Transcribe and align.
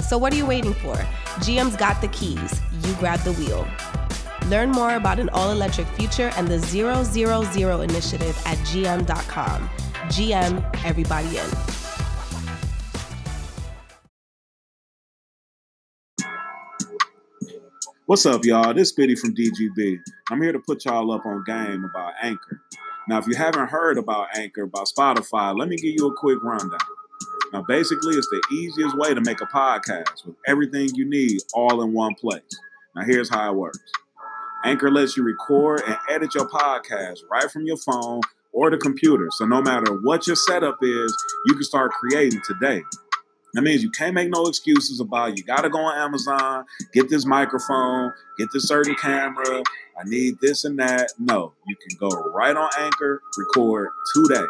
So, 0.00 0.16
what 0.18 0.32
are 0.32 0.36
you 0.36 0.46
waiting 0.46 0.74
for? 0.74 0.94
GM's 1.40 1.76
got 1.76 2.00
the 2.00 2.08
keys. 2.08 2.60
You 2.84 2.94
grab 2.94 3.20
the 3.20 3.32
wheel. 3.32 3.66
Learn 4.48 4.70
more 4.70 4.94
about 4.94 5.18
an 5.18 5.28
all 5.30 5.50
electric 5.50 5.86
future 5.88 6.32
and 6.36 6.48
the 6.48 6.58
000 6.58 7.80
initiative 7.82 8.40
at 8.46 8.58
gm.com. 8.58 9.68
GM, 10.08 10.84
everybody 10.84 11.36
in. 11.36 11.78
What's 18.06 18.24
up, 18.24 18.42
y'all? 18.46 18.72
This 18.72 18.92
Biddy 18.92 19.16
from 19.16 19.34
DGB. 19.34 19.98
I'm 20.30 20.40
here 20.40 20.52
to 20.52 20.60
put 20.60 20.86
y'all 20.86 21.12
up 21.12 21.26
on 21.26 21.44
game 21.44 21.84
about 21.84 22.14
Anchor. 22.22 22.62
Now, 23.06 23.18
if 23.18 23.26
you 23.26 23.34
haven't 23.34 23.68
heard 23.68 23.98
about 23.98 24.28
Anchor 24.34 24.64
by 24.64 24.84
Spotify, 24.84 25.54
let 25.54 25.68
me 25.68 25.76
give 25.76 25.92
you 25.94 26.06
a 26.06 26.14
quick 26.14 26.42
rundown. 26.42 26.78
Now, 27.52 27.64
basically, 27.66 28.14
it's 28.16 28.28
the 28.28 28.42
easiest 28.52 28.96
way 28.98 29.14
to 29.14 29.20
make 29.22 29.40
a 29.40 29.46
podcast 29.46 30.26
with 30.26 30.36
everything 30.46 30.94
you 30.94 31.08
need 31.08 31.40
all 31.54 31.82
in 31.82 31.92
one 31.92 32.14
place. 32.14 32.42
Now, 32.94 33.04
here's 33.04 33.30
how 33.30 33.50
it 33.50 33.56
works 33.56 33.78
Anchor 34.64 34.90
lets 34.90 35.16
you 35.16 35.22
record 35.22 35.82
and 35.86 35.96
edit 36.10 36.34
your 36.34 36.48
podcast 36.48 37.20
right 37.30 37.50
from 37.50 37.64
your 37.64 37.78
phone 37.78 38.20
or 38.52 38.70
the 38.70 38.76
computer. 38.76 39.28
So, 39.30 39.46
no 39.46 39.62
matter 39.62 39.94
what 40.02 40.26
your 40.26 40.36
setup 40.36 40.78
is, 40.82 41.16
you 41.46 41.54
can 41.54 41.62
start 41.62 41.92
creating 41.92 42.42
today. 42.46 42.82
That 43.54 43.62
means 43.62 43.82
you 43.82 43.90
can't 43.90 44.14
make 44.14 44.28
no 44.28 44.44
excuses 44.44 45.00
about 45.00 45.38
you 45.38 45.44
got 45.44 45.62
to 45.62 45.70
go 45.70 45.78
on 45.78 45.98
Amazon, 45.98 46.66
get 46.92 47.08
this 47.08 47.24
microphone, 47.24 48.12
get 48.36 48.48
this 48.52 48.68
certain 48.68 48.94
camera. 48.94 49.62
I 49.98 50.04
need 50.04 50.38
this 50.40 50.64
and 50.64 50.78
that. 50.78 51.12
No, 51.18 51.54
you 51.66 51.76
can 51.76 51.96
go 51.98 52.08
right 52.34 52.54
on 52.54 52.68
Anchor, 52.78 53.22
record 53.38 53.88
today. 54.14 54.44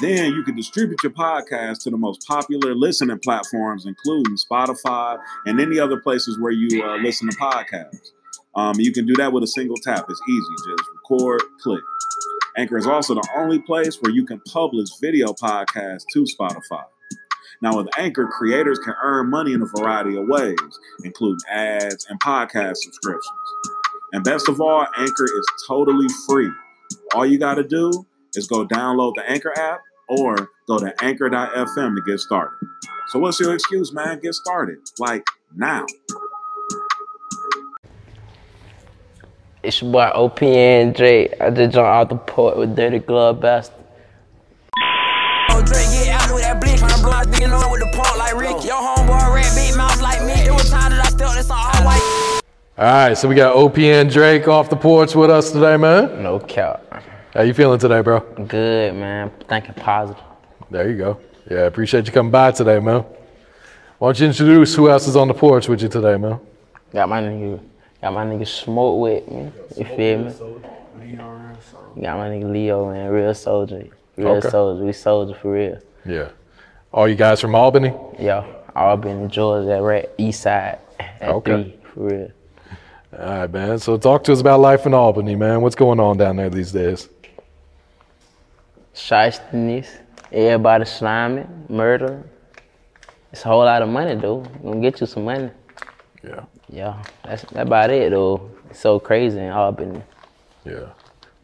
Then 0.00 0.32
you 0.32 0.44
can 0.44 0.54
distribute 0.54 1.02
your 1.02 1.12
podcast 1.12 1.82
to 1.82 1.90
the 1.90 1.96
most 1.96 2.24
popular 2.26 2.74
listening 2.74 3.18
platforms, 3.18 3.84
including 3.84 4.36
Spotify 4.36 5.18
and 5.46 5.60
any 5.60 5.80
other 5.80 6.00
places 6.00 6.38
where 6.38 6.52
you 6.52 6.84
uh, 6.84 6.96
listen 6.98 7.28
to 7.28 7.36
podcasts. 7.36 8.12
Um, 8.54 8.74
you 8.78 8.92
can 8.92 9.06
do 9.06 9.14
that 9.14 9.32
with 9.32 9.42
a 9.42 9.48
single 9.48 9.76
tap. 9.82 10.06
It's 10.08 10.20
easy. 10.28 10.46
Just 10.68 10.88
record, 10.94 11.42
click. 11.60 11.82
Anchor 12.56 12.76
is 12.76 12.86
also 12.86 13.14
the 13.14 13.28
only 13.36 13.60
place 13.60 13.96
where 14.00 14.12
you 14.12 14.24
can 14.24 14.40
publish 14.40 14.88
video 15.00 15.28
podcasts 15.28 16.04
to 16.12 16.24
Spotify. 16.24 16.84
Now, 17.60 17.76
with 17.76 17.88
Anchor, 17.98 18.26
creators 18.26 18.78
can 18.78 18.94
earn 19.02 19.30
money 19.30 19.52
in 19.52 19.62
a 19.62 19.66
variety 19.66 20.16
of 20.16 20.28
ways, 20.28 20.56
including 21.02 21.38
ads 21.50 22.06
and 22.08 22.20
podcast 22.20 22.76
subscriptions. 22.76 23.24
And 24.12 24.22
best 24.22 24.48
of 24.48 24.60
all, 24.60 24.86
Anchor 24.96 25.24
is 25.24 25.46
totally 25.66 26.06
free. 26.28 26.50
All 27.14 27.26
you 27.26 27.38
got 27.38 27.54
to 27.54 27.64
do 27.64 28.06
is 28.34 28.46
go 28.46 28.66
download 28.66 29.14
the 29.16 29.28
Anchor 29.28 29.52
app 29.58 29.80
or 30.08 30.50
go 30.66 30.78
to 30.78 30.92
anchor.fm 31.02 31.94
to 31.94 32.02
get 32.06 32.18
started. 32.20 32.56
So, 33.08 33.18
what's 33.18 33.38
your 33.40 33.54
excuse, 33.54 33.92
man? 33.92 34.20
Get 34.20 34.34
started. 34.34 34.78
Like 34.98 35.24
now. 35.56 35.86
It's 39.62 39.82
your 39.82 39.90
boy 39.90 40.10
OPN 40.14 40.94
J. 40.96 41.34
I 41.40 41.50
just 41.50 41.74
jumped 41.74 41.76
out 41.76 42.08
the 42.08 42.16
port 42.16 42.56
with 42.56 42.76
Dirty 42.76 43.00
Glove 43.00 43.40
Bastard. 43.40 43.74
Oh, 45.50 45.62
Dre, 45.64 45.82
get 45.92 46.08
out 46.08 46.32
with 46.32 46.42
that 46.42 46.60
blitz. 46.60 46.82
I'm 46.82 47.02
blowing 47.02 47.26
niggas 47.26 47.64
on 47.64 47.70
with 47.72 47.80
the 47.80 47.90
pump 47.96 48.16
like 48.18 48.36
Rick. 48.36 48.50
Oh. 48.50 48.64
Your 48.64 48.76
homeboy 48.76 49.34
red 49.34 49.54
big 49.54 49.76
mouth 49.76 50.00
like 50.00 50.22
me. 50.22 50.34
It 50.46 50.52
was 50.52 50.70
time 50.70 50.92
that 50.92 51.04
I 51.04 51.16
felt 51.18 51.34
this 51.34 51.50
all 51.50 51.72
white. 51.84 52.40
All 52.78 52.84
right, 52.84 53.18
so 53.18 53.28
we 53.28 53.34
got 53.34 53.56
OPN 53.56 54.10
Drak 54.10 54.46
off 54.46 54.70
the 54.70 54.76
porch 54.76 55.16
with 55.16 55.30
us 55.30 55.50
today, 55.50 55.76
man. 55.76 56.22
No 56.22 56.38
cap. 56.38 57.02
How 57.34 57.42
you 57.42 57.54
feeling 57.54 57.78
today, 57.78 58.00
bro? 58.00 58.20
Good, 58.20 58.94
man. 58.94 59.30
Thinking 59.48 59.74
positive. 59.74 60.22
There 60.70 60.88
you 60.90 60.96
go. 60.96 61.20
Yeah, 61.50 61.60
appreciate 61.66 62.06
you 62.06 62.12
coming 62.12 62.32
by 62.32 62.50
today, 62.52 62.78
man. 62.80 63.04
Why 63.98 64.08
don't 64.08 64.20
you 64.20 64.26
introduce 64.28 64.74
who 64.74 64.88
else 64.90 65.08
is 65.08 65.16
on 65.16 65.28
the 65.28 65.34
porch 65.34 65.68
with 65.68 65.82
you 65.82 65.88
today, 65.88 66.16
man? 66.16 66.38
Got 66.92 67.08
my 67.08 67.20
nigga, 67.22 67.60
got 68.00 68.12
my 68.12 68.24
nigga 68.24 68.46
Smoke 68.46 69.00
with 69.00 69.28
me. 69.30 69.50
You 69.76 69.84
feel 69.84 70.18
me? 70.24 70.32
Got 72.00 72.16
my 72.18 72.28
nigga 72.28 72.50
Leo, 72.52 72.90
man. 72.92 73.10
Real 73.10 73.34
soldier. 73.34 73.86
Real 74.16 74.28
Okay. 74.36 74.48
soldier. 74.50 74.84
We 74.84 74.92
soldier 74.92 75.34
for 75.34 75.52
real. 75.52 75.78
Yeah. 76.06 76.28
All 76.92 77.08
you 77.08 77.16
guys 77.16 77.40
from 77.40 77.54
Albany? 77.54 77.92
Yo, 78.18 78.44
Albany, 78.74 79.14
been 79.14 79.22
in 79.24 79.30
Georgia, 79.30 79.82
right 79.82 80.08
east 80.16 80.42
side 80.42 80.78
at 80.98 81.28
Okay. 81.28 81.52
three, 81.52 81.76
for 81.94 82.00
real. 82.00 82.28
All 83.18 83.26
right, 83.40 83.52
man. 83.52 83.78
So 83.78 83.96
talk 83.96 84.24
to 84.24 84.32
us 84.32 84.40
about 84.40 84.60
life 84.60 84.86
in 84.86 84.94
Albany, 84.94 85.34
man. 85.34 85.60
What's 85.60 85.74
going 85.76 85.98
on 86.00 86.16
down 86.18 86.36
there 86.36 86.50
these 86.50 86.72
days? 86.72 87.08
Shiestiness, 88.98 89.86
everybody 90.32 90.84
sliming, 90.84 91.70
murder. 91.70 92.28
It's 93.32 93.44
a 93.44 93.48
whole 93.48 93.64
lot 93.64 93.80
of 93.80 93.88
money, 93.88 94.16
though. 94.16 94.40
Gonna 94.62 94.80
get 94.80 95.00
you 95.00 95.06
some 95.06 95.24
money. 95.24 95.50
Yeah. 96.24 96.44
Yeah, 96.68 97.02
that's 97.22 97.42
that 97.52 97.68
about 97.68 97.90
it, 97.90 98.10
though. 98.10 98.50
It's 98.68 98.80
so 98.80 98.98
crazy 98.98 99.38
in 99.38 99.50
Albany. 99.50 100.02
Yeah. 100.64 100.88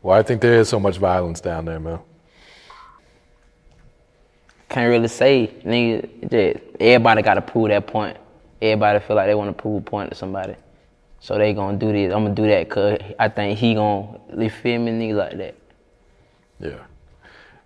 Well, 0.03 0.19
I 0.19 0.25
think 0.25 0.41
there 0.41 0.55
is 0.55 0.69
so 0.69 0.81
much 0.81 0.99
violence 0.99 1.41
down 1.41 1.65
there, 1.65 1.79
man. 1.79 2.01
Can't 4.69 4.91
really 4.91 5.09
say, 5.09 5.55
nigga. 5.65 6.29
Just, 6.29 6.65
everybody 6.81 7.23
got 7.23 7.35
to 7.35 7.43
prove 7.43 7.69
that 7.69 7.87
point. 7.87 8.17
Everybody 8.61 8.99
feel 8.99 9.15
like 9.15 9.29
they 9.29 9.35
want 9.37 9.57
to 9.57 9.63
prove 9.63 9.81
a 9.81 9.85
point 9.85 10.11
to 10.11 10.17
somebody. 10.17 10.57
So 11.21 11.39
they 11.39 11.55
gonna 11.55 11.79
do 11.79 11.93
this. 11.93 12.13
I'm 12.13 12.25
gonna 12.25 12.35
do 12.35 12.49
that 12.49 12.69
cause 12.69 12.99
I 13.19 13.29
think 13.29 13.59
he 13.61 13.75
gonna, 13.75 14.19
you 14.37 14.51
feel 14.51 14.81
me, 14.81 14.91
nigga 14.91 15.15
like 15.15 15.37
that. 15.39 15.55
Yeah. 16.59 16.85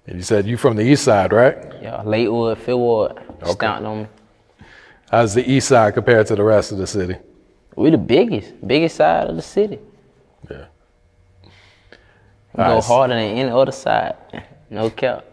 And 0.08 0.16
you 0.16 0.22
said 0.22 0.46
you 0.46 0.56
from 0.56 0.74
the 0.76 0.82
east 0.82 1.04
side, 1.04 1.32
right? 1.34 1.56
Yeah, 1.82 2.00
Lakewood, 2.02 2.56
Fillwood, 2.58 3.18
Okay. 3.42 3.50
stamped 3.52 3.84
on 3.86 4.02
me. 4.02 4.06
How's 5.10 5.34
the 5.34 5.48
east 5.50 5.68
side 5.68 5.92
compared 5.94 6.26
to 6.28 6.34
the 6.34 6.42
rest 6.42 6.72
of 6.72 6.78
the 6.78 6.86
city? 6.86 7.16
We 7.76 7.90
the 7.90 7.98
biggest, 7.98 8.54
biggest 8.66 8.96
side 8.96 9.26
of 9.28 9.36
the 9.36 9.42
city. 9.42 9.78
Yeah. 10.50 10.64
We 12.54 12.64
go 12.64 12.74
Nice. 12.76 12.86
harder 12.86 13.14
than 13.14 13.36
any 13.36 13.50
other 13.50 13.70
side. 13.72 14.14
No 14.70 14.88
cap. 14.90 15.24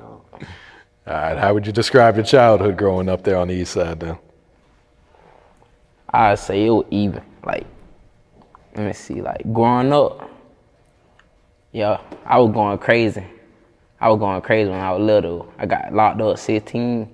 All 0.00 1.14
right. 1.14 1.36
How 1.38 1.52
would 1.54 1.66
you 1.66 1.72
describe 1.72 2.16
your 2.16 2.24
childhood 2.24 2.76
growing 2.78 3.08
up 3.10 3.22
there 3.22 3.36
on 3.36 3.48
the 3.48 3.54
east 3.54 3.72
side 3.72 4.00
then? 4.00 4.18
I'd 6.10 6.38
say 6.38 6.64
it 6.66 6.70
was 6.70 6.86
even. 6.90 7.22
Like, 7.44 7.66
let 8.74 8.86
me 8.86 8.92
see, 8.94 9.20
like 9.20 9.42
growing 9.52 9.92
up, 9.92 10.30
yeah, 11.72 12.00
I 12.26 12.38
was 12.38 12.52
going 12.52 12.78
crazy. 12.78 13.24
I 14.00 14.08
was 14.08 14.18
going 14.18 14.40
crazy 14.42 14.70
when 14.70 14.78
I 14.80 14.92
was 14.92 15.02
little. 15.02 15.52
I 15.58 15.66
got 15.66 15.92
locked 15.92 16.20
up 16.20 16.38
16. 16.38 17.08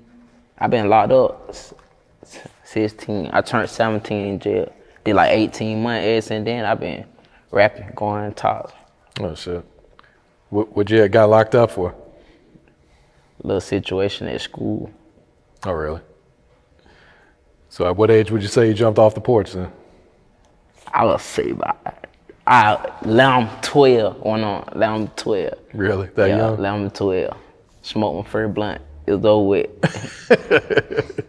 I've 0.58 0.70
been 0.70 0.88
locked 0.88 1.12
up 1.12 1.46
s- 1.48 1.74
s- 2.22 2.38
16. 2.64 3.30
I 3.32 3.40
turned 3.40 3.68
17 3.70 4.26
in 4.26 4.38
jail. 4.38 4.72
Did 5.04 5.14
like 5.14 5.30
18 5.30 5.82
months 5.82 6.04
ever 6.06 6.20
since 6.20 6.44
then. 6.44 6.64
I've 6.64 6.80
been 6.80 7.06
rapping, 7.50 7.90
going 7.94 8.32
talks. 8.34 8.72
Oh, 9.20 9.34
shit. 9.34 9.64
What, 10.50 10.76
what 10.76 10.90
you 10.90 11.08
got 11.08 11.30
locked 11.30 11.54
up 11.54 11.70
for? 11.70 11.94
Little 13.42 13.60
situation 13.60 14.28
at 14.28 14.40
school. 14.40 14.90
Oh, 15.64 15.72
really? 15.72 16.00
So 17.68 17.86
at 17.88 17.96
what 17.96 18.10
age 18.10 18.30
would 18.30 18.42
you 18.42 18.48
say 18.48 18.68
you 18.68 18.74
jumped 18.74 18.98
off 18.98 19.14
the 19.14 19.20
porch 19.20 19.52
then? 19.52 19.72
I 20.92 21.04
would 21.04 21.20
say 21.20 21.50
about 21.50 22.03
I 22.46 22.92
lamb 23.04 23.48
12 23.62 24.20
went 24.20 24.44
on 24.44 24.68
lamb 24.74 25.08
12. 25.16 25.54
Really? 25.72 26.08
That 26.08 26.28
yeah, 26.28 26.36
young? 26.36 26.58
lamb 26.58 26.90
12. 26.90 27.34
Smoked 27.82 28.26
my 28.26 28.30
first 28.30 28.54
blunt. 28.54 28.82
It 29.06 29.12
was 29.12 29.24
over 29.24 29.48
with. 29.48 30.28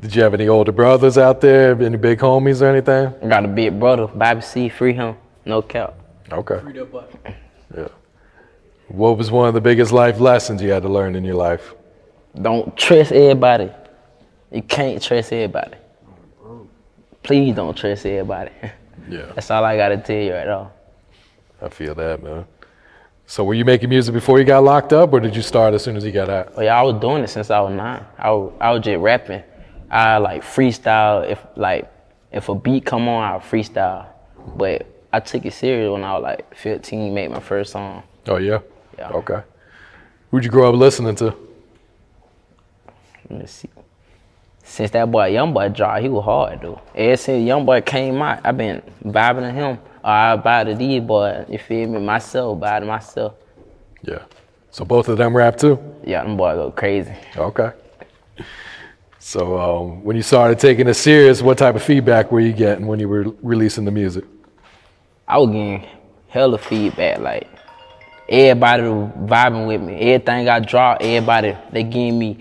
Did 0.00 0.16
you 0.16 0.22
have 0.22 0.34
any 0.34 0.48
older 0.48 0.72
brothers 0.72 1.18
out 1.18 1.40
there? 1.40 1.80
Any 1.80 1.96
big 1.96 2.18
homies 2.18 2.62
or 2.62 2.66
anything? 2.66 3.14
I 3.22 3.28
got 3.28 3.44
a 3.44 3.48
big 3.48 3.78
brother, 3.78 4.06
Bobby 4.06 4.40
C. 4.40 4.68
Free 4.68 4.94
him. 4.94 5.16
No 5.44 5.62
cap. 5.62 5.94
Okay. 6.30 6.60
Yeah. 7.76 7.88
What 8.88 9.18
was 9.18 9.30
one 9.30 9.48
of 9.48 9.54
the 9.54 9.60
biggest 9.60 9.92
life 9.92 10.20
lessons 10.20 10.62
you 10.62 10.70
had 10.70 10.82
to 10.82 10.88
learn 10.88 11.14
in 11.14 11.24
your 11.24 11.36
life? 11.36 11.74
Don't 12.40 12.76
trust 12.76 13.12
everybody. 13.12 13.70
You 14.50 14.62
can't 14.62 15.02
trust 15.02 15.32
everybody. 15.32 15.76
Please 17.22 17.54
don't 17.54 17.76
trust 17.76 18.06
everybody. 18.06 18.50
Yeah. 19.08 19.32
That's 19.34 19.50
all 19.50 19.64
I 19.64 19.76
gotta 19.76 19.98
tell 19.98 20.16
you 20.16 20.34
right 20.34 20.46
now. 20.46 20.72
I 21.60 21.68
feel 21.68 21.94
that, 21.94 22.22
man. 22.22 22.46
So 23.26 23.44
were 23.44 23.54
you 23.54 23.64
making 23.64 23.88
music 23.88 24.12
before 24.12 24.38
you 24.38 24.44
got 24.44 24.64
locked 24.64 24.92
up, 24.92 25.12
or 25.12 25.20
did 25.20 25.34
you 25.34 25.42
start 25.42 25.74
as 25.74 25.82
soon 25.82 25.96
as 25.96 26.04
you 26.04 26.12
got 26.12 26.28
out? 26.28 26.52
Oh 26.56 26.62
yeah, 26.62 26.78
I 26.78 26.82
was 26.82 27.00
doing 27.00 27.22
it 27.22 27.28
since 27.28 27.50
I 27.50 27.60
was 27.60 27.72
nine. 27.72 28.04
I 28.18 28.30
was, 28.30 28.52
I 28.60 28.70
was 28.72 28.82
just 28.84 28.98
rapping 29.00 29.42
I 29.92 30.16
like 30.16 30.42
freestyle 30.42 31.28
if 31.30 31.44
like 31.54 31.92
if 32.32 32.48
a 32.48 32.54
beat 32.54 32.86
come 32.86 33.08
on, 33.08 33.22
I 33.22 33.38
freestyle. 33.44 34.06
But 34.56 34.86
I 35.12 35.20
took 35.20 35.44
it 35.44 35.52
serious 35.52 35.92
when 35.92 36.02
I 36.02 36.14
was 36.14 36.22
like 36.22 36.54
15, 36.56 37.12
made 37.12 37.30
my 37.30 37.40
first 37.40 37.72
song. 37.72 38.02
Oh 38.26 38.38
yeah. 38.38 38.60
Yeah. 38.98 39.10
Okay. 39.10 39.42
Who'd 40.30 40.44
you 40.44 40.50
grow 40.50 40.70
up 40.70 40.76
listening 40.76 41.14
to? 41.16 41.34
Let 43.28 43.40
me 43.40 43.46
see. 43.46 43.68
Since 44.62 44.92
that 44.92 45.10
boy 45.10 45.26
Young 45.26 45.52
Boy 45.52 45.68
dropped, 45.68 46.02
he 46.02 46.08
was 46.08 46.24
hard 46.24 46.60
though. 46.62 46.80
Ever 46.94 47.16
since 47.16 47.46
Young 47.46 47.64
Boy 47.66 47.80
came 47.80 48.22
out, 48.22 48.40
i 48.44 48.52
been 48.52 48.82
vibing 49.04 49.40
to 49.40 49.50
him. 49.50 49.78
Or 50.04 50.10
I 50.10 50.36
vibe 50.36 50.66
to 50.66 50.74
these 50.74 51.00
boys, 51.02 51.46
you 51.48 51.58
feel 51.58 51.88
me? 51.88 52.00
Myself, 52.00 52.58
vibe 52.58 52.80
to 52.80 52.86
myself. 52.86 53.34
Yeah. 54.02 54.22
So 54.70 54.84
both 54.84 55.08
of 55.08 55.18
them 55.18 55.36
rap 55.36 55.56
too. 55.56 55.78
Yeah, 56.04 56.22
them 56.22 56.36
boy 56.36 56.54
go 56.54 56.70
crazy. 56.70 57.14
Okay. 57.36 57.72
So 59.18 59.58
um, 59.58 60.02
when 60.02 60.16
you 60.16 60.22
started 60.22 60.58
taking 60.58 60.88
it 60.88 60.94
serious, 60.94 61.42
what 61.42 61.58
type 61.58 61.76
of 61.76 61.82
feedback 61.82 62.32
were 62.32 62.40
you 62.40 62.52
getting 62.52 62.86
when 62.86 62.98
you 62.98 63.08
were 63.08 63.26
releasing 63.42 63.84
the 63.84 63.90
music? 63.90 64.24
I 65.28 65.38
was 65.38 65.50
getting 65.50 65.86
hella 66.28 66.58
feedback. 66.58 67.18
Like 67.18 67.48
everybody 68.28 68.82
vibing 68.82 69.68
with 69.68 69.82
me. 69.82 69.94
Everything 70.00 70.48
I 70.48 70.60
dropped, 70.60 71.02
everybody 71.02 71.56
they 71.70 71.82
give 71.84 72.14
me 72.14 72.38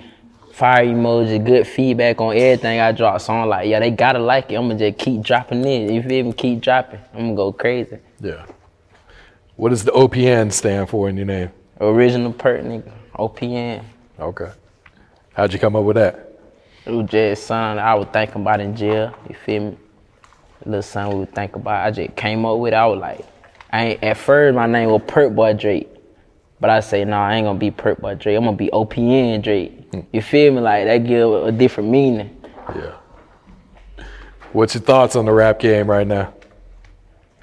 fire 0.62 0.86
emoji, 0.86 1.44
good 1.44 1.66
feedback 1.66 2.22
on 2.22 2.38
everything 2.38 2.80
I 2.80 2.92
drop. 2.92 3.20
So 3.20 3.34
I'm 3.34 3.50
like, 3.50 3.68
yeah, 3.68 3.80
they 3.80 3.90
gotta 3.90 4.20
like 4.20 4.52
it. 4.52 4.58
I'm 4.58 4.68
gonna 4.68 4.78
just 4.78 5.04
keep 5.04 5.24
dropping 5.24 5.66
it. 5.66 5.90
If 5.90 5.92
You 5.92 6.04
feel 6.04 6.26
me? 6.26 6.34
Keep 6.34 6.62
dropping. 6.62 7.00
I'm 7.16 7.20
gonna 7.20 7.36
go 7.36 7.52
crazy. 7.52 7.98
Yeah. 8.20 8.46
What 9.56 9.70
does 9.70 9.84
the 9.84 9.92
OPN 9.92 10.52
stand 10.54 10.88
for 10.88 11.10
in 11.10 11.18
your 11.18 11.26
name? 11.26 11.50
Original 11.80 12.32
Perk 12.32 12.62
nigga. 12.62 12.92
OPN. 13.16 13.84
Okay. 14.20 14.52
How'd 15.34 15.52
you 15.52 15.58
come 15.58 15.76
up 15.76 15.84
with 15.84 15.96
that? 15.96 16.32
It 16.86 16.92
was 16.92 17.10
just 17.10 17.48
something 17.48 17.84
I 17.84 17.96
was 17.96 18.10
thinking 18.14 18.44
about 18.44 18.60
in 18.60 18.76
jail. 18.76 19.16
You 19.28 19.36
feel 19.44 19.64
me? 19.64 19.78
A 20.64 20.70
little 20.70 20.84
something 20.84 21.14
we 21.16 21.20
would 21.22 21.34
think 21.34 21.56
about. 21.56 21.88
I 21.88 21.90
just 21.90 22.16
came 22.16 22.46
up 22.46 22.60
with 22.60 22.74
it. 22.74 22.78
I 22.78 22.86
was 22.86 23.00
like, 23.00 23.26
I 23.72 23.86
ain't, 23.86 24.04
at 24.04 24.16
first 24.16 24.56
my 24.56 24.68
name 24.68 24.92
was 24.92 25.02
Perk 25.08 25.34
Boy 25.34 25.54
Drake. 25.54 25.90
But 26.60 26.70
I 26.70 26.82
say, 26.82 27.04
no, 27.04 27.12
nah, 27.12 27.30
I 27.30 27.36
ain't 27.38 27.46
gonna 27.48 27.58
be 27.58 27.72
Perk 27.72 28.00
Boy 28.00 28.14
Drake. 28.14 28.38
I'm 28.38 28.44
gonna 28.44 28.56
be 28.56 28.70
OPN 28.70 29.42
Drak. 29.42 29.81
You 30.12 30.22
feel 30.22 30.54
me? 30.54 30.62
Like 30.62 30.86
that 30.86 31.06
give 31.06 31.32
a 31.32 31.52
different 31.52 31.90
meaning. 31.90 32.44
Yeah. 32.76 32.96
What's 34.54 34.76
your 34.76 34.82
thoughts 34.84 35.16
on 35.16 35.26
the 35.26 35.32
rap 35.32 35.60
game 35.60 35.90
right 35.90 36.08
now? 36.08 36.34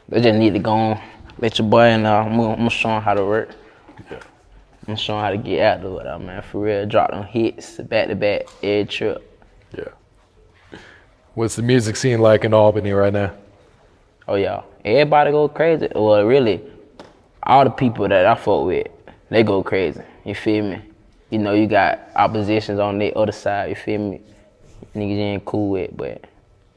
They 0.09 0.21
just 0.21 0.39
need 0.39 0.55
to 0.55 0.59
go 0.59 0.73
on, 0.73 1.01
let 1.39 1.59
your 1.59 1.69
boy 1.69 1.97
know. 1.99 2.17
I'm 2.17 2.37
gonna, 2.37 2.53
I'm 2.53 2.59
gonna 2.59 2.71
show 2.71 2.97
him 2.97 3.03
how 3.03 3.15
to 3.15 3.25
work. 3.25 3.51
Yeah. 4.11 4.17
I'm 4.19 4.87
gonna 4.87 4.97
show 4.97 5.19
how 5.19 5.31
to 5.31 5.37
get 5.37 5.61
out 5.61 5.85
of 5.85 6.01
it, 6.01 6.25
man. 6.25 6.43
For 6.43 6.63
real, 6.63 6.87
drop 6.87 7.11
them 7.11 7.25
hits 7.25 7.77
back 7.77 8.09
to 8.09 8.15
back 8.15 8.47
every 8.63 8.87
trip. 8.87 9.47
Yeah. 9.77 9.89
What's 11.35 11.57
the 11.57 11.63
music 11.63 11.97
scene 11.97 12.21
like 12.21 12.45
in 12.45 12.55
Albany 12.55 12.93
right 12.93 13.13
now? 13.13 13.35
Oh 14.27 14.35
yeah, 14.35 14.63
everybody 14.85 15.31
go 15.31 15.49
crazy. 15.49 15.89
Well, 15.95 16.25
really, 16.25 16.63
all 17.43 17.65
the 17.65 17.71
people 17.71 18.09
that 18.09 18.27
I 18.27 18.35
fuck 18.35 18.65
with, 18.65 18.87
they 19.29 19.43
go 19.43 19.63
crazy. 19.63 20.03
You 20.25 20.35
feel 20.35 20.65
me? 20.65 20.83
You 21.31 21.39
know, 21.39 21.53
you 21.53 21.67
got 21.67 22.01
oppositions 22.17 22.79
on 22.79 22.99
the 22.99 23.15
other 23.15 23.33
side. 23.33 23.71
You 23.71 23.77
feel 23.77 23.99
me? 24.01 24.21
Niggas 24.95 25.17
you 25.17 25.23
ain't 25.23 25.45
cool 25.45 25.71
with, 25.71 25.97
but 25.97 26.25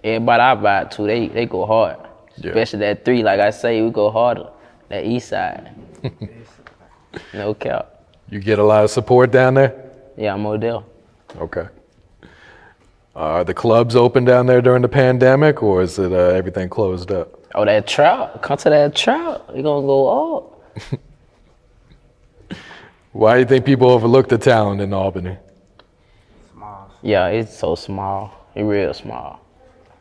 everybody 0.04 0.42
I 0.42 0.56
vibe 0.56 0.92
to, 0.92 1.08
they 1.08 1.28
they 1.28 1.46
go 1.46 1.66
hard. 1.66 1.98
Yeah. 2.38 2.50
Especially 2.50 2.80
that 2.80 3.06
three, 3.06 3.24
like 3.24 3.40
I 3.40 3.52
say, 3.52 3.82
we 3.82 3.90
go 3.92 4.10
harder. 4.12 4.50
That 4.90 5.06
east 5.06 5.30
side. 5.30 5.74
no 7.34 7.54
cap. 7.54 8.06
You 8.30 8.40
get 8.40 8.60
a 8.60 8.64
lot 8.64 8.84
of 8.84 8.90
support 8.90 9.32
down 9.32 9.54
there? 9.54 9.92
Yeah, 10.18 10.34
I'm 10.34 10.46
Odell. 10.46 10.86
Okay. 11.38 11.68
Are 13.16 13.44
the 13.44 13.54
clubs 13.54 13.96
open 13.96 14.24
down 14.26 14.46
there 14.46 14.62
during 14.62 14.82
the 14.82 14.90
pandemic, 14.90 15.62
or 15.62 15.82
is 15.82 16.00
it 16.00 16.12
uh, 16.12 16.16
everything 16.16 16.70
closed 16.70 17.12
up? 17.12 17.40
Oh, 17.56 17.66
that 17.66 17.88
trout. 17.88 18.42
Come 18.42 18.58
to 18.58 18.70
that 18.70 18.96
trout. 18.96 19.50
You 19.54 19.64
gonna 19.64 19.86
go 19.86 20.38
up. 20.38 21.00
Why 23.12 23.34
do 23.34 23.40
you 23.42 23.46
think 23.46 23.66
people 23.66 23.90
overlook 23.90 24.30
the 24.30 24.38
talent 24.38 24.80
in 24.82 24.94
Albany? 24.94 25.38
Small. 26.54 26.92
Yeah, 27.02 27.28
it's 27.28 27.58
so 27.58 27.76
small. 27.76 28.48
It 28.56 28.64
real 28.64 28.94
small. 28.94 29.46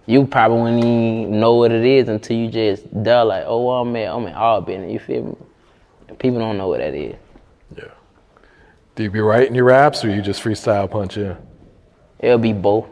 You 0.07 0.27
probably 0.27 0.61
wouldn't 0.61 0.85
even 0.85 1.41
know 1.41 1.55
what 1.55 1.73
it 1.73 1.85
is 1.85 2.09
until 2.09 2.37
you 2.37 2.49
just 2.49 2.85
there 2.93 3.25
like, 3.25 3.45
oh, 3.47 3.65
well, 3.65 3.83
I'm 3.83 3.95
at, 3.97 4.15
I'm 4.15 4.27
in 4.27 4.35
Albany. 4.35 4.93
You 4.93 4.99
feel 4.99 5.25
me? 5.25 5.37
People 6.19 6.39
don't 6.39 6.59
know 6.59 6.69
what 6.69 6.79
that 6.81 6.95
is. 6.95 7.17
Yeah. 7.77 7.85
Do 8.95 9.05
you 9.05 9.11
be 9.11 9.21
writing 9.21 9.55
your 9.55 9.65
raps, 9.65 10.05
or 10.05 10.11
you 10.11 10.21
just 10.21 10.43
freestyle 10.43 10.91
punch 10.91 11.17
in? 11.17 11.37
It'll 12.19 12.39
be 12.39 12.53
both. 12.53 12.87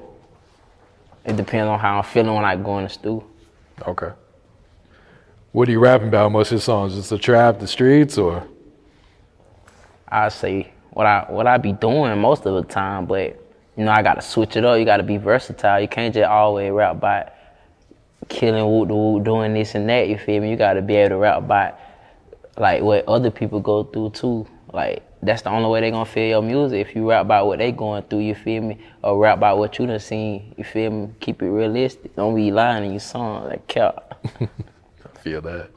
It 1.25 1.37
depends 1.37 1.69
on 1.69 1.79
how 1.79 1.99
I'm 1.99 2.05
feeling 2.05 2.35
when 2.35 2.45
I 2.45 2.57
go 2.57 2.79
in 2.79 2.85
the 2.85 2.91
stew. 2.91 3.25
Okay. 3.87 4.11
What 5.53 5.69
are 5.69 5.73
you 5.73 5.81
rapping 5.81 6.09
about 6.09 6.33
most 6.33 6.49
of 6.49 6.53
your 6.53 6.61
songs? 6.61 6.95
Just 6.95 7.11
the 7.11 7.19
trap, 7.19 7.59
the 7.59 7.67
streets, 7.67 8.17
or? 8.17 8.47
I 10.11 10.29
say 10.29 10.73
what 10.91 11.07
I 11.07 11.27
what 11.29 11.47
I 11.47 11.59
be 11.59 11.73
doing 11.73 12.19
most 12.19 12.47
of 12.47 12.55
the 12.55 12.63
time, 12.63 13.07
but 13.07 13.41
you 13.77 13.85
know 13.85 13.93
I 13.93 14.03
gotta 14.03 14.23
switch 14.23 14.57
it 14.57 14.65
up. 14.65 14.79
You 14.79 14.85
gotta 14.85 15.03
be 15.03 15.17
versatile. 15.17 15.81
You 15.81 15.89
can't 15.89 16.15
just 16.15 16.29
always 16.29 16.71
rap 16.73 17.01
by 17.01 17.31
killing 18.29 18.65
whoop 18.65 18.89
the 18.89 18.95
whoop, 18.95 19.25
doing 19.25 19.55
this 19.55 19.75
and 19.75 19.89
that. 19.89 20.09
You 20.09 20.19
feel 20.19 20.43
me? 20.43 20.51
You 20.51 20.57
gotta 20.57 20.83
be 20.83 20.97
able 20.97 21.11
to 21.11 21.17
rap 21.17 21.47
by 21.47 21.75
like 22.57 22.83
what 22.83 23.07
other 23.07 23.31
people 23.31 23.61
go 23.61 23.85
through 23.85 24.11
too. 24.11 24.47
Like 24.73 25.03
that's 25.23 25.43
the 25.43 25.51
only 25.51 25.69
way 25.69 25.81
they 25.81 25.91
gonna 25.91 26.05
feel 26.05 26.29
your 26.29 26.43
music. 26.43 26.87
If 26.87 26.95
you 26.95 27.09
rap 27.09 27.25
about 27.25 27.47
what 27.47 27.59
they 27.59 27.73
going 27.73 28.03
through, 28.05 28.21
you 28.21 28.35
feel 28.35 28.63
me? 28.63 28.79
Or 29.03 29.19
rap 29.19 29.39
about 29.39 29.59
what 29.59 29.79
you 29.79 29.87
done 29.87 30.01
seen, 30.01 30.55
you 30.57 30.65
feel 30.65 30.91
me? 30.91 31.09
Keep 31.21 31.43
it 31.43 31.51
realistic. 31.51 32.15
Don't 32.17 32.35
be 32.35 32.51
lying 32.51 32.85
in 32.85 32.91
your 32.93 33.01
song 33.01 33.49
like 33.49 33.67
cap. 33.67 34.19
I 34.41 35.19
feel 35.21 35.41
that. 35.43 35.71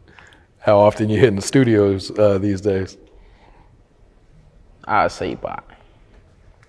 How 0.59 0.77
often 0.77 1.09
you 1.09 1.19
hit 1.19 1.29
in 1.29 1.35
the 1.35 1.41
studios 1.41 2.11
uh, 2.17 2.37
these 2.37 2.61
days? 2.61 2.97
I'd 4.85 5.11
say 5.11 5.33
about 5.33 5.63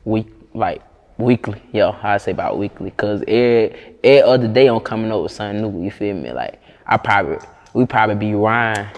week, 0.04 0.28
like 0.54 0.82
weekly. 1.18 1.62
Yo, 1.72 1.96
I'd 2.02 2.20
say 2.20 2.32
about 2.32 2.58
weekly. 2.58 2.90
Cause 2.92 3.22
every, 3.26 3.76
every 4.02 4.22
other 4.22 4.48
day 4.48 4.66
I'm 4.68 4.80
coming 4.80 5.10
up 5.12 5.22
with 5.22 5.32
something 5.32 5.62
new. 5.62 5.84
You 5.84 5.90
feel 5.90 6.14
me? 6.14 6.32
Like 6.32 6.60
I 6.86 6.96
probably, 6.96 7.38
we 7.74 7.86
probably 7.86 8.16
be 8.16 8.34
rhyme. 8.34 8.88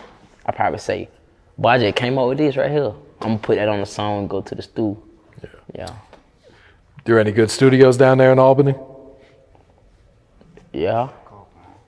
I 0.47 0.53
probably 0.53 0.79
say, 0.79 1.09
boy, 1.57 1.69
I 1.71 1.79
just 1.79 1.97
came 1.97 2.19
up 2.19 2.29
with 2.29 2.39
this 2.39 2.57
right 2.57 2.71
here. 2.71 2.93
I'm 3.21 3.29
gonna 3.29 3.39
put 3.39 3.57
that 3.57 3.69
on 3.69 3.81
the 3.81 3.87
song 3.87 4.21
and 4.21 4.31
go 4.31 4.41
to 4.43 4.55
the 4.55 4.63
stew. 4.63 5.01
Yeah. 5.43 5.49
Yeah. 5.75 5.95
there 7.05 7.19
any 7.19 7.33
good 7.33 7.51
studios 7.51 7.97
down 7.97 8.19
there 8.19 8.33
in 8.33 8.39
Albany? 8.39 8.75
Yeah. 10.73 11.09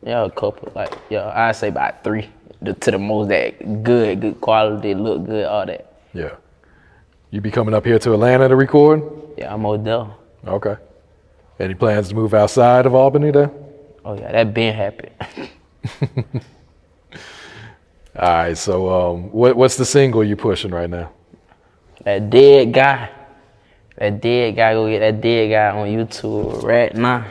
Yeah, 0.02 0.24
a 0.24 0.30
couple. 0.30 0.72
Like, 0.74 0.96
yeah, 1.10 1.32
I'd 1.34 1.56
say 1.56 1.68
about 1.68 2.04
three. 2.04 2.30
The, 2.62 2.72
to 2.74 2.90
the 2.92 2.98
most 2.98 3.28
that 3.28 3.82
good, 3.82 4.20
good 4.20 4.40
quality, 4.40 4.94
look 4.94 5.26
good, 5.26 5.44
all 5.44 5.66
that. 5.66 5.92
Yeah. 6.14 6.36
You 7.30 7.40
be 7.40 7.50
coming 7.50 7.74
up 7.74 7.84
here 7.84 7.98
to 7.98 8.12
Atlanta 8.12 8.48
to 8.48 8.56
record? 8.56 9.02
Yeah, 9.36 9.52
I'm 9.52 9.66
Odell. 9.66 10.18
Okay. 10.46 10.76
Any 11.58 11.74
plans 11.74 12.08
to 12.10 12.14
move 12.14 12.34
outside 12.34 12.86
of 12.86 12.94
Albany 12.94 13.30
then? 13.30 13.50
Oh 14.04 14.14
yeah, 14.14 14.30
that 14.30 14.54
been 14.54 14.74
happened. 14.74 15.10
All 18.18 18.28
right. 18.28 18.56
So, 18.56 18.88
um, 18.88 19.32
what, 19.32 19.56
what's 19.56 19.76
the 19.76 19.84
single 19.84 20.22
you 20.22 20.36
pushing 20.36 20.70
right 20.70 20.88
now? 20.88 21.12
that 22.04 22.30
dead 22.30 22.72
guy. 22.72 23.10
That 23.98 24.20
dead 24.20 24.54
guy, 24.54 24.74
go 24.74 24.88
get 24.88 25.00
that 25.00 25.20
dead 25.20 25.50
guy 25.50 25.76
on 25.76 25.88
YouTube 25.88 26.62
right 26.62 26.94
now. 26.94 27.26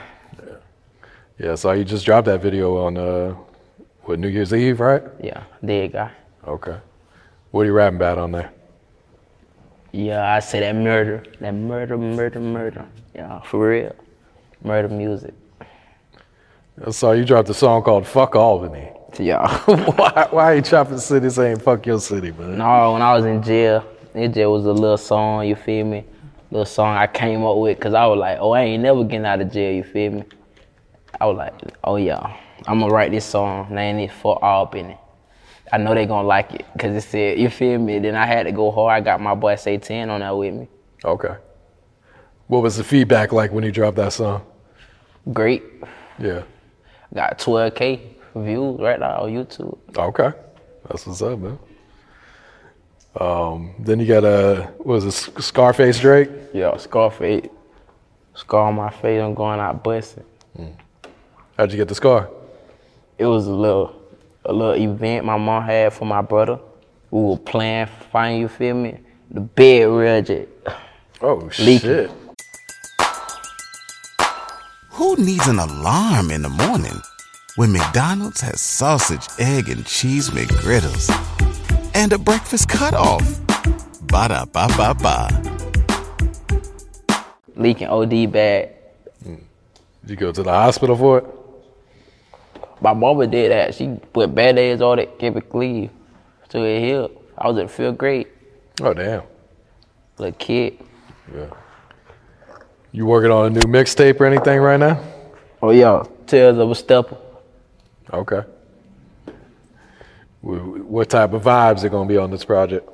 Yeah. 1.40 1.56
So 1.56 1.72
you 1.72 1.86
just 1.86 2.06
dropped 2.06 2.26
that 2.26 2.42
video 2.42 2.78
on 2.86 2.98
uh, 2.98 3.36
what 4.02 4.20
New 4.20 4.28
Year's 4.28 4.54
Eve, 4.54 4.82
right? 4.82 5.04
Yeah, 5.24 5.44
dead 5.64 5.94
guy. 5.94 6.12
Okay. 6.46 6.78
What 7.52 7.62
are 7.62 7.66
you 7.66 7.74
rapping 7.74 7.96
about 7.96 8.18
on 8.18 8.32
there? 8.34 8.52
Yeah, 9.96 10.30
I 10.30 10.40
say 10.42 10.60
that 10.60 10.76
murder, 10.76 11.24
that 11.40 11.54
murder, 11.54 11.98
murder, 11.98 12.42
murder. 12.42 12.86
Yeah, 13.14 13.40
for 13.44 13.70
real. 13.70 13.96
Murder 14.62 14.90
music. 14.90 15.34
I 16.86 16.92
saw 16.92 17.14
you 17.14 17.24
dropped 17.24 17.48
a 17.48 17.54
song 17.54 17.82
called 17.82 18.06
"Fuck 18.06 18.36
Albany." 18.36 18.90
Yeah. 19.18 19.48
why, 19.66 20.28
why 20.32 20.44
are 20.44 20.56
you 20.56 20.62
chopping 20.62 20.98
city 20.98 21.30
saying 21.30 21.60
"fuck 21.60 21.86
your 21.86 22.02
city," 22.02 22.34
man? 22.34 22.58
no, 22.58 22.92
when 22.92 23.02
I 23.02 23.14
was 23.14 23.24
in 23.24 23.42
jail, 23.42 23.86
it 24.14 24.34
just 24.34 24.50
was 24.50 24.66
a 24.66 24.74
little 24.74 24.98
song, 24.98 25.48
you 25.48 25.56
feel 25.56 25.86
me? 25.86 26.04
Little 26.52 26.66
song 26.66 26.98
I 26.98 27.08
came 27.08 27.46
up 27.46 27.56
with 27.56 27.78
because 27.78 27.94
I 27.94 28.06
was 28.06 28.20
like, 28.20 28.38
oh, 28.42 28.52
I 28.52 28.64
ain't 28.64 28.84
never 28.84 29.06
getting 29.06 29.26
out 29.26 29.40
of 29.40 29.50
jail, 29.50 29.74
you 29.74 29.84
feel 29.86 30.12
me? 30.12 30.24
I 31.22 31.26
was 31.26 31.38
like, 31.38 31.54
oh 31.86 31.96
yeah, 31.96 32.36
I'm 32.68 32.82
gonna 32.82 32.94
write 32.94 33.12
this 33.12 33.24
song, 33.24 33.74
name 33.74 34.00
it 34.00 34.12
for 34.12 34.44
Albany. 34.44 34.98
I 35.72 35.78
know 35.78 35.94
they 35.94 36.06
gonna 36.06 36.28
like 36.28 36.54
it 36.54 36.66
because 36.74 36.96
it 36.96 37.08
said, 37.08 37.40
you 37.40 37.50
feel 37.50 37.80
me? 37.80 38.00
Then 38.00 38.16
I 38.16 38.26
had 38.26 38.44
to 38.44 38.52
go 38.52 38.72
hard. 38.72 38.94
I 38.94 39.02
got 39.02 39.20
my 39.20 39.34
boy 39.34 39.56
Say 39.56 39.78
10 39.78 40.10
on 40.10 40.20
that 40.20 40.38
with 40.38 40.54
me. 40.54 40.68
Okay. 41.04 41.36
What 42.48 42.62
was 42.62 42.78
the 42.78 42.84
feedback 42.84 43.32
like 43.32 43.52
when 43.52 43.64
you 43.64 43.72
dropped 43.72 43.98
that 43.98 44.14
song? 44.14 44.46
Great. 45.34 45.64
Yeah. 46.20 46.44
Got 47.14 47.40
12K 47.40 48.00
views 48.36 48.80
right 48.80 49.00
now 49.00 49.24
on 49.24 49.32
YouTube. 49.32 49.78
Okay. 49.98 50.32
That's 50.88 51.08
what's 51.08 51.22
up, 51.22 51.40
man. 51.40 51.60
Um, 53.20 53.74
then 53.80 54.00
you 54.00 54.06
got 54.06 54.26
a 54.26 54.70
what 54.78 55.04
was 55.04 55.06
it 55.06 55.42
Scarface 55.42 56.00
Drake? 56.00 56.30
Yeah, 56.54 56.76
Scarface. 56.78 57.48
Scar 58.34 58.68
on 58.68 58.76
my 58.76 58.90
face, 58.90 59.22
I'm 59.22 59.34
going 59.34 59.62
out 59.62 59.82
busting. 59.84 60.26
How'd 61.58 61.72
you 61.72 61.78
get 61.78 61.88
the 61.88 61.96
scar? 61.96 62.30
It 63.18 63.26
was 63.26 63.48
a 63.48 63.54
little 63.54 64.02
a 64.46 64.54
little 64.54 64.76
event 64.76 65.26
my 65.26 65.38
mom 65.38 65.64
had 65.64 65.94
for 65.94 66.06
my 66.06 66.22
brother. 66.22 66.60
We 67.12 67.22
were 67.22 67.38
playing 67.38 67.88
fine, 68.12 68.40
you 68.40 68.48
feel 68.48 68.76
me? 68.76 69.00
The 69.32 69.42
bed 69.42 69.90
real 69.90 70.22
jet. 70.22 70.48
Oh 71.22 71.50
Leaking. 71.60 71.80
shit! 71.80 72.12
Who 74.92 75.16
needs 75.18 75.48
an 75.48 75.60
alarm 75.60 76.32
in 76.32 76.42
the 76.42 76.50
morning 76.50 77.02
when 77.56 77.72
McDonald's 77.72 78.42
has 78.42 78.62
sausage, 78.62 79.28
egg, 79.40 79.70
and 79.70 79.86
cheese 79.86 80.30
McGriddles 80.30 81.10
and 81.96 82.14
a 82.14 82.18
breakfast 82.18 82.70
cutoff? 82.70 83.24
Ba 84.08 84.28
da 84.30 84.46
ba 84.46 84.68
ba 84.78 84.94
ba. 84.94 85.30
Leaking 87.56 87.88
OD 87.88 88.32
bad. 88.32 88.76
Hmm. 89.24 89.36
Did 90.02 90.10
you 90.10 90.16
go 90.18 90.32
to 90.32 90.44
the 90.44 90.52
hospital 90.52 90.96
for 90.96 91.18
it? 91.20 91.26
My 92.82 92.94
mama 92.94 93.28
did 93.28 93.52
that. 93.52 93.74
She 93.76 94.00
put 94.14 94.36
band-aids 94.36 94.82
on 94.82 95.00
it, 95.00 95.18
kept 95.18 95.38
it 95.38 95.50
clean. 95.50 95.90
So 96.50 96.64
it 96.64 96.80
healed. 96.82 97.12
I 97.38 97.48
was 97.48 97.58
in 97.58 97.68
fifth 97.68 97.98
grade. 97.98 98.28
Oh 98.82 98.94
damn! 98.94 99.24
Little 100.18 100.34
kid. 100.38 100.80
Yeah. 101.34 101.50
You 102.92 103.06
working 103.06 103.32
on 103.32 103.48
a 103.48 103.50
new 103.50 103.62
mixtape 103.62 104.20
or 104.20 104.26
anything 104.26 104.60
right 104.60 104.80
now? 104.80 105.04
Oh 105.62 105.72
yeah. 105.72 106.04
Tales 106.28 106.58
of 106.58 106.72
a 106.72 106.76
stepper. 106.76 107.18
Okay. 108.14 108.42
What 110.42 111.10
type 111.10 111.34
of 111.34 111.44
vibes 111.44 111.84
are 111.84 111.90
gonna 111.90 112.08
be 112.08 112.18
on 112.18 112.30
this 112.32 112.46
project? 112.46 112.88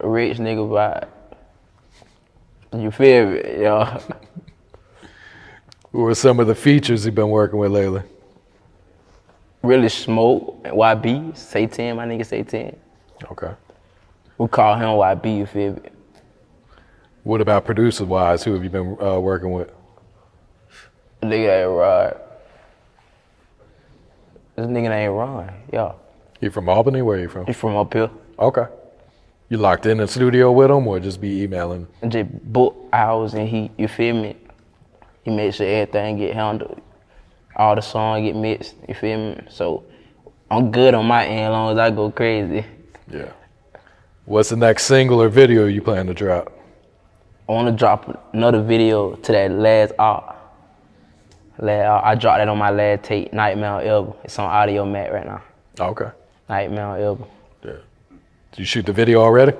A 0.00 0.08
rich 0.08 0.38
nigga 0.38 0.66
vibe. 0.68 1.08
You 2.78 2.90
feel 2.90 3.26
me? 3.26 3.40
Yeah. 3.62 4.00
Who 5.92 6.06
are 6.06 6.14
some 6.14 6.40
of 6.40 6.46
the 6.46 6.54
features 6.54 7.04
you've 7.04 7.14
been 7.14 7.30
working 7.30 7.58
with 7.58 7.72
lately? 7.72 8.02
really 9.62 9.88
smoke. 9.88 10.62
YB, 10.64 11.36
say 11.36 11.66
10, 11.66 11.96
my 11.96 12.06
nigga 12.06 12.24
say 12.24 12.42
10. 12.42 12.76
Okay. 13.30 13.52
We 14.38 14.48
call 14.48 14.74
him 14.76 14.88
YB, 14.88 15.38
you 15.38 15.46
feel 15.46 15.74
me? 15.74 15.80
What 17.22 17.40
about 17.40 17.66
producers 17.66 18.06
wise? 18.06 18.42
Who 18.44 18.54
have 18.54 18.64
you 18.64 18.70
been 18.70 18.96
uh, 19.00 19.18
working 19.20 19.52
with? 19.52 19.70
Nigga 21.22 21.62
ain't 21.62 21.70
Rod. 21.70 22.20
This 24.56 24.66
nigga 24.66 24.90
ain't 24.90 25.12
Ron. 25.12 25.52
Yeah. 25.70 25.92
You 26.40 26.50
from 26.50 26.68
Albany? 26.70 27.02
Where 27.02 27.18
are 27.18 27.20
you 27.20 27.28
from? 27.28 27.46
He 27.46 27.52
from 27.52 27.76
up 27.76 27.92
here. 27.92 28.10
Okay. 28.38 28.64
You 29.50 29.58
locked 29.58 29.84
in 29.84 29.98
the 29.98 30.08
studio 30.08 30.50
with 30.52 30.70
him, 30.70 30.86
or 30.86 30.98
just 30.98 31.20
be 31.20 31.42
emailing? 31.42 31.86
Just 32.08 32.30
book 32.50 32.88
hours 32.92 33.34
and 33.34 33.46
he, 33.46 33.70
you 33.76 33.88
feel 33.88 34.14
me? 34.14 34.36
He 35.22 35.30
make 35.30 35.54
sure 35.54 35.66
everything 35.66 36.18
get 36.18 36.34
handled. 36.34 36.80
All 37.56 37.74
the 37.74 37.82
songs 37.82 38.24
get 38.24 38.36
mixed, 38.36 38.74
you 38.88 38.94
feel 38.94 39.18
me? 39.18 39.40
So 39.50 39.84
I'm 40.50 40.70
good 40.70 40.94
on 40.94 41.06
my 41.06 41.26
end 41.26 41.46
as 41.46 41.50
long 41.50 41.72
as 41.72 41.78
I 41.78 41.90
go 41.90 42.10
crazy. 42.10 42.64
Yeah. 43.10 43.32
What's 44.24 44.50
the 44.50 44.56
next 44.56 44.84
single 44.84 45.20
or 45.20 45.28
video 45.28 45.66
you 45.66 45.82
plan 45.82 46.06
to 46.06 46.14
drop? 46.14 46.52
I 47.48 47.52
want 47.52 47.66
to 47.66 47.72
drop 47.72 48.30
another 48.32 48.62
video 48.62 49.16
to 49.16 49.32
that 49.32 49.50
last 49.50 49.92
art. 49.98 50.36
Last. 51.58 52.04
I 52.04 52.14
dropped 52.14 52.38
that 52.38 52.48
on 52.48 52.56
my 52.56 52.70
last 52.70 53.02
tape, 53.02 53.32
Nightmare 53.32 53.82
Elbow. 53.82 54.16
It's 54.24 54.38
on 54.38 54.48
Audiomack 54.48 55.12
right 55.12 55.26
now. 55.26 55.42
Okay. 55.78 56.10
Nightmare 56.48 56.96
Elbow. 56.98 57.28
Yeah. 57.64 57.72
Did 58.52 58.58
you 58.58 58.64
shoot 58.64 58.86
the 58.86 58.92
video 58.92 59.20
already? 59.20 59.52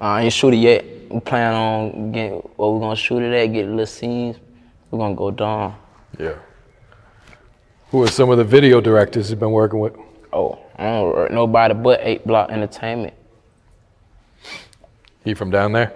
I 0.00 0.24
ain't 0.24 0.32
shoot 0.32 0.54
it 0.54 0.58
yet. 0.58 0.84
We 1.10 1.20
plan 1.20 1.54
on 1.54 2.12
getting 2.12 2.34
what 2.56 2.72
we're 2.72 2.80
gonna 2.80 2.96
shoot 2.96 3.22
it 3.22 3.32
at, 3.32 3.46
get 3.46 3.68
little 3.68 3.86
scenes. 3.86 4.36
We're 4.94 4.98
gonna 4.98 5.16
go 5.16 5.32
down. 5.32 5.76
Yeah. 6.20 6.34
Who 7.90 8.04
are 8.04 8.06
some 8.06 8.30
of 8.30 8.38
the 8.38 8.44
video 8.44 8.80
directors 8.80 9.28
you've 9.28 9.40
been 9.40 9.50
working 9.50 9.80
with? 9.80 9.96
Oh, 10.32 10.60
I 10.78 10.84
don't 10.84 11.12
work 11.12 11.32
nobody 11.32 11.74
but 11.74 11.98
Eight 12.04 12.24
Block 12.24 12.52
Entertainment. 12.52 13.12
He 15.24 15.34
from 15.34 15.50
down 15.50 15.72
there? 15.72 15.92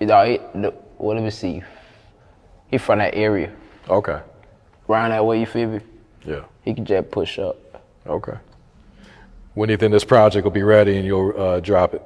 You 0.00 0.06
know, 0.06 0.24
he, 0.24 0.38
the, 0.58 0.72
well, 0.96 1.14
let 1.14 1.22
me 1.22 1.28
see. 1.28 1.62
He 2.70 2.78
from 2.78 3.00
that 3.00 3.14
area. 3.14 3.52
Okay. 3.90 4.20
Around 4.88 5.10
that 5.10 5.26
way, 5.26 5.38
you 5.38 5.44
feel 5.44 5.68
me? 5.68 5.80
Yeah. 6.24 6.44
He 6.62 6.72
can 6.72 6.86
just 6.86 7.10
push 7.10 7.38
up. 7.38 7.84
Okay. 8.06 8.38
When 9.52 9.66
do 9.66 9.74
you 9.74 9.76
think 9.76 9.92
this 9.92 10.04
project 10.04 10.42
will 10.42 10.52
be 10.52 10.62
ready 10.62 10.96
and 10.96 11.04
you'll 11.04 11.38
uh, 11.38 11.60
drop 11.60 11.92
it? 11.92 12.02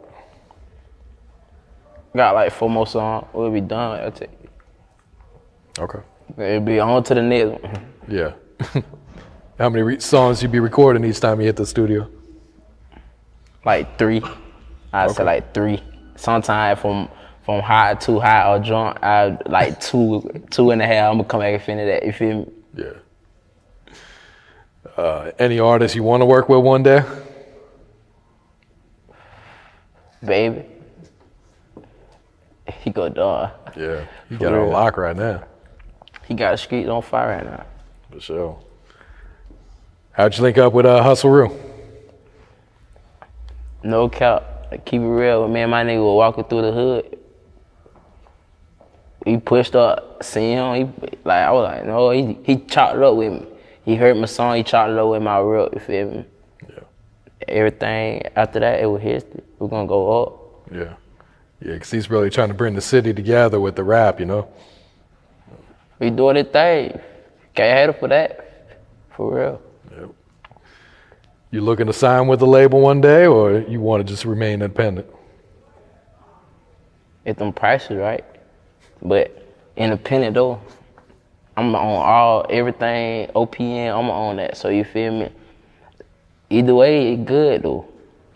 Got 2.17 2.35
like 2.35 2.51
four 2.51 2.69
more 2.69 2.89
songs. 2.89 3.29
We'll 3.33 3.53
be 3.53 3.61
done. 3.61 3.99
That's 3.99 4.23
it. 4.23 4.51
Okay. 5.79 6.01
It'll 6.39 6.61
be 6.61 6.81
on 6.81 7.03
to 7.05 7.15
the 7.15 7.23
next 7.23 7.63
one. 7.63 7.87
Yeah. 8.09 8.33
How 9.59 9.69
many 9.71 9.83
re- 9.83 10.01
songs 10.01 10.43
you 10.43 10.49
be 10.49 10.61
recording 10.61 11.05
each 11.05 11.21
time 11.21 11.41
you 11.41 11.47
hit 11.47 11.57
the 11.57 11.67
studio? 11.67 12.09
Like 13.65 13.99
three. 13.99 14.23
I 14.93 15.05
Okay. 15.07 15.15
say 15.15 15.25
like 15.25 15.55
three. 15.55 15.83
Sometimes 16.17 16.79
from 16.81 17.09
from 17.45 17.61
high 17.63 17.95
to 17.95 18.19
high 18.21 18.49
or 18.53 18.59
drunk, 18.59 18.99
I 19.03 19.39
like 19.47 19.81
two 19.89 20.23
two 20.51 20.71
and 20.73 20.83
a 20.83 20.87
half. 20.87 21.11
I'm 21.11 21.19
gonna 21.19 21.29
come 21.29 21.41
back 21.41 21.55
and 21.55 21.63
finish 21.63 21.87
that. 21.87 22.05
You 22.07 22.13
feel 22.13 22.37
me? 22.41 22.47
Yeah. 22.77 22.93
Uh, 24.97 25.31
any 25.39 25.59
artists 25.59 25.95
you 25.95 26.03
want 26.03 26.21
to 26.23 26.27
work 26.27 26.49
with 26.49 26.63
one 26.63 26.83
day? 26.83 27.03
Baby. 30.25 30.65
He 32.81 32.91
go 32.91 33.09
dog. 33.09 33.51
Yeah. 33.77 34.05
You 34.31 34.39
For 34.39 34.45
got 34.45 34.53
it 34.55 34.59
on 34.59 34.71
lock 34.71 34.97
right 34.97 35.17
now. 35.17 35.45
He 36.27 36.35
got 36.35 36.53
the 36.53 36.57
streets 36.57 36.89
on 36.89 37.03
fire 37.03 37.37
right 37.37 37.45
now. 37.45 37.67
For 38.11 38.21
sure. 38.21 38.59
How'd 40.13 40.37
you 40.37 40.43
link 40.43 40.59
up 40.59 40.73
with 40.73 40.87
uh, 40.87 41.03
Hustle 41.03 41.31
Rue? 41.31 41.59
No 43.83 44.09
cap. 44.09 44.85
Keep 44.85 45.03
it 45.03 45.07
real. 45.07 45.47
Me 45.47 45.61
and 45.61 45.71
my 45.71 45.85
nigga 45.85 46.05
was 46.05 46.17
walking 46.17 46.45
through 46.45 46.63
the 46.63 46.73
hood. 46.73 47.19
He 49.25 49.37
pushed 49.39 49.77
up, 49.77 50.23
seen 50.23 50.57
him. 50.57 50.75
He 50.75 51.09
like 51.25 51.45
I 51.45 51.51
was 51.53 51.65
like, 51.65 51.87
no. 51.87 52.11
He 52.11 52.39
he 52.45 52.59
chopped 52.59 52.97
up 52.97 53.17
with 53.17 53.33
me. 53.33 53.47
He 53.85 53.95
heard 53.95 54.17
my 54.17 54.27
song. 54.27 54.57
He 54.57 54.63
chopped 54.63 54.91
up 54.91 55.09
with 55.09 55.23
my 55.23 55.39
real. 55.39 55.69
You 55.73 55.81
feel 55.81 56.11
me? 56.11 56.25
Yeah. 56.69 56.81
Everything 57.49 58.23
after 58.35 58.61
that, 58.61 58.81
it 58.81 58.87
was 58.87 59.03
history. 59.03 59.43
We're 59.59 59.69
gonna 59.69 59.87
go 59.87 60.23
up. 60.23 60.73
Yeah. 60.73 60.95
Yeah, 61.61 61.73
because 61.73 61.91
he's 61.91 62.11
really 62.11 62.31
trying 62.31 62.49
to 62.49 62.55
bring 62.55 62.75
the 62.75 62.81
city 62.81 63.15
together 63.15 63.59
with 63.59 63.77
the 63.77 63.85
rap, 63.85 64.21
you 64.21 64.27
know? 64.27 64.49
We 65.99 66.11
doing 66.11 66.37
it 66.37 66.53
thing. 66.53 67.01
Can't 67.55 67.79
hate 67.79 67.89
him 67.89 67.95
for 67.99 68.09
that. 68.09 68.79
For 69.17 69.35
real. 69.35 69.63
Yep. 69.91 70.11
You 71.51 71.61
looking 71.63 71.87
to 71.87 71.93
sign 71.93 72.27
with 72.27 72.41
the 72.41 72.47
label 72.47 72.81
one 72.81 73.01
day, 73.01 73.27
or 73.27 73.61
you 73.61 73.81
want 73.81 74.07
to 74.07 74.13
just 74.13 74.25
remain 74.25 74.55
independent? 74.55 75.07
If 77.25 77.37
them 77.39 77.53
prices 77.53 77.97
right. 77.97 78.25
But 79.03 79.43
independent 79.77 80.35
though, 80.35 80.61
I'm 81.57 81.75
on 81.75 82.03
all 82.03 82.47
everything 82.51 83.29
OPN. 83.29 83.99
I'm 83.99 84.11
on 84.11 84.37
that. 84.37 84.57
So 84.57 84.69
you 84.69 84.85
feel 84.85 85.13
me? 85.13 85.31
Either 86.51 86.75
way, 86.75 87.15
it 87.15 87.25
good 87.25 87.63
though. 87.63 87.89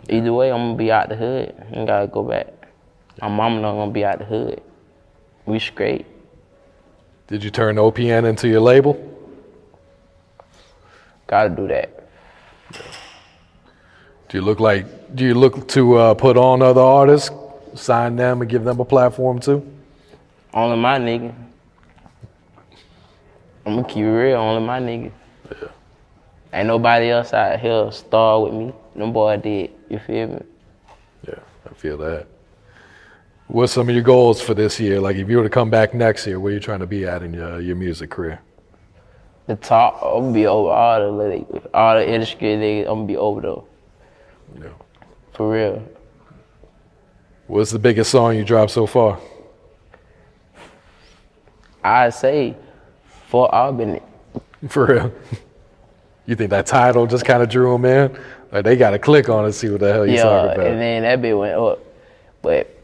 Either 0.09 0.33
way, 0.33 0.51
I'm 0.51 0.69
gonna 0.69 0.77
be 0.77 0.91
out 0.91 1.11
the 1.11 1.17
hood. 1.17 1.55
I 1.73 1.85
gotta 1.85 2.07
go 2.07 2.23
back. 2.23 2.47
My 3.21 3.29
mama 3.29 3.61
not 3.61 3.73
gonna 3.73 3.93
be 3.93 4.05
out 4.05 4.19
the 4.19 4.25
hood. 4.25 4.63
We 5.45 5.59
straight. 5.59 6.07
Did 7.31 7.45
you 7.45 7.51
turn 7.51 7.77
OPN 7.77 8.29
into 8.29 8.49
your 8.49 8.61
label? 8.61 8.99
Gotta 11.29 11.51
do 11.51 11.69
that. 11.69 12.09
Do 14.29 14.39
you 14.39 14.43
look 14.43 14.59
like? 14.59 15.15
Do 15.15 15.25
you 15.25 15.35
look 15.35 15.69
to 15.69 15.95
uh, 15.97 16.15
put 16.15 16.37
on 16.37 16.61
other 16.61 16.81
artists, 16.81 17.31
sign 17.77 18.17
them, 18.17 18.41
and 18.41 18.51
give 18.51 18.65
them 18.65 18.81
a 18.81 18.85
platform 18.85 19.39
too? 19.39 19.65
Only 20.53 20.77
my 20.77 20.99
nigga. 20.99 21.33
I'm 23.65 23.77
gonna 23.77 23.87
keep 23.87 23.99
it 23.99 24.11
real. 24.11 24.37
Only 24.39 24.67
my 24.67 24.81
nigga. 24.81 25.13
Yeah. 25.53 25.69
Ain't 26.53 26.67
nobody 26.67 27.11
else 27.11 27.33
out 27.33 27.61
here 27.61 27.93
star 27.93 28.43
with 28.43 28.55
me. 28.55 28.73
No 28.97 29.09
boy 29.13 29.37
did. 29.37 29.71
You 29.89 30.01
feel 30.01 30.27
me? 30.27 30.43
Yeah, 31.29 31.39
I 31.65 31.75
feel 31.75 31.97
that. 31.99 32.27
What's 33.51 33.73
some 33.73 33.89
of 33.89 33.95
your 33.95 34.05
goals 34.05 34.41
for 34.41 34.55
this 34.55 34.79
year? 34.79 35.01
Like, 35.01 35.17
if 35.17 35.29
you 35.29 35.37
were 35.37 35.43
to 35.43 35.51
come 35.51 35.71
back 35.71 35.93
next 35.93 36.25
year, 36.25 36.39
where 36.39 36.53
you 36.53 36.61
trying 36.61 36.79
to 36.79 36.87
be 36.87 37.05
at 37.05 37.25
in 37.25 37.35
your, 37.35 37.61
your 37.61 37.75
music 37.75 38.09
career? 38.09 38.41
The 39.49 39.57
top, 39.57 40.01
I'm 40.05 40.21
gonna 40.27 40.33
be 40.33 40.47
over 40.47 40.71
all 40.71 41.01
the 41.01 41.11
like, 41.11 41.65
all 41.75 41.97
the 41.97 42.09
industry 42.09 42.47
niggas. 42.49 42.83
I'm 42.83 42.95
gonna 42.95 43.07
be 43.07 43.17
over 43.17 43.41
though. 43.41 43.67
Yeah. 44.57 44.69
For 45.33 45.51
real. 45.51 45.83
What's 47.49 47.73
the 47.73 47.81
biggest 47.81 48.13
song 48.13 48.37
you 48.37 48.45
dropped 48.45 48.71
so 48.71 48.87
far? 48.87 49.19
I 51.83 52.11
say, 52.11 52.55
for 53.27 53.53
Albany. 53.53 54.01
For 54.69 54.87
real? 54.87 55.13
You 56.27 56.37
think 56.37 56.51
that 56.51 56.67
title 56.67 57.07
just 57.07 57.25
kind 57.25 57.43
of 57.43 57.49
drew 57.49 57.73
them 57.73 57.85
in? 57.87 58.17
Like 58.53 58.63
they 58.65 58.77
got 58.77 58.91
to 58.91 58.99
click 59.01 59.29
on 59.29 59.47
it, 59.47 59.53
see 59.55 59.71
what 59.71 59.81
the 59.81 59.93
hell 59.93 60.07
you 60.07 60.15
Yeah, 60.15 60.23
talking 60.23 60.51
about. 60.53 60.67
and 60.67 60.81
then 60.81 61.03
that 61.03 61.21
bit 61.23 61.37
went 61.37 61.55
up. 61.55 61.81
But 62.43 62.80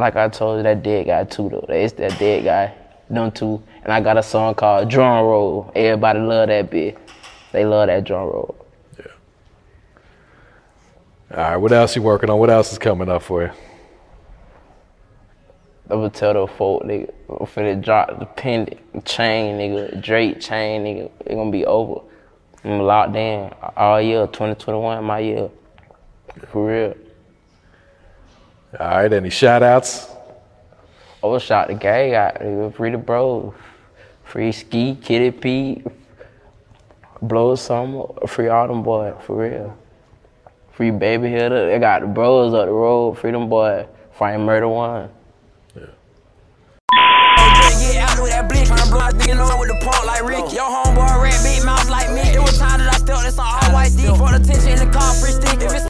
like 0.00 0.16
I 0.16 0.28
told 0.28 0.58
you, 0.58 0.62
that 0.64 0.82
dead 0.82 1.06
guy 1.06 1.24
too 1.24 1.48
though. 1.48 1.66
It's 1.68 1.92
that 1.94 2.18
dead 2.18 2.44
guy, 2.44 2.74
them 3.08 3.30
two. 3.30 3.62
And 3.84 3.92
I 3.92 4.00
got 4.00 4.16
a 4.16 4.22
song 4.22 4.54
called 4.54 4.90
Drum 4.90 5.24
Roll. 5.24 5.72
Everybody 5.74 6.20
love 6.20 6.48
that 6.48 6.70
bit. 6.70 6.98
They 7.52 7.64
love 7.64 7.88
that 7.88 8.04
drum 8.04 8.28
roll. 8.28 8.66
Yeah. 8.98 9.06
All 11.36 11.50
right, 11.50 11.56
what 11.56 11.72
else 11.72 11.96
you 11.96 12.02
working 12.02 12.30
on? 12.30 12.38
What 12.38 12.50
else 12.50 12.72
is 12.72 12.78
coming 12.78 13.08
up 13.08 13.22
for 13.22 13.42
you? 13.42 13.50
I'm 15.90 15.98
gonna 15.98 16.10
tell 16.10 16.34
the 16.34 16.46
folk, 16.46 16.84
nigga, 16.84 17.12
I'm 17.28 17.46
finna 17.46 17.82
drop 17.82 18.20
the 18.20 18.26
pendant 18.26 19.04
chain, 19.04 19.58
nigga, 19.58 20.00
Drake 20.00 20.40
chain, 20.40 20.84
nigga. 20.84 21.10
It 21.26 21.34
gonna 21.34 21.50
be 21.50 21.66
over. 21.66 22.02
I'm 22.62 22.78
locked 22.78 23.16
in 23.16 23.52
all 23.76 24.00
year, 24.00 24.26
2021, 24.26 25.02
my 25.02 25.18
year. 25.18 25.50
For 26.52 26.66
real. 26.66 26.94
All 28.78 28.86
right, 28.88 29.12
any 29.12 29.30
shout 29.30 29.62
outs? 29.62 30.06
Overshot 31.22 31.68
the 31.68 31.74
gang 31.74 32.14
out, 32.14 32.36
nigga. 32.36 32.74
Free 32.74 32.90
the 32.90 32.98
bros. 32.98 33.52
Free 34.24 34.52
Ski, 34.52 34.94
Kitty 34.94 35.32
Pete, 35.32 35.86
Blow 37.20 37.56
Summer, 37.56 38.04
free 38.28 38.46
all 38.46 38.68
them 38.68 38.84
boys, 38.84 39.14
for 39.26 39.42
real. 39.42 39.76
Free 40.72 40.92
Baby 40.92 41.30
Hitter. 41.30 41.66
They 41.66 41.80
got 41.80 42.02
the 42.02 42.06
bros 42.06 42.54
up 42.54 42.66
the 42.66 42.72
road, 42.72 43.18
Freedom 43.18 43.48
Boy, 43.48 43.88
Find 44.12 44.46
Murder 44.46 44.68
One. 44.68 45.10
Get 55.58 55.89